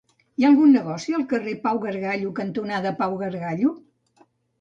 [0.35, 3.75] Hi ha algun negoci al carrer Pau Gargallo cantonada Pau Gargallo?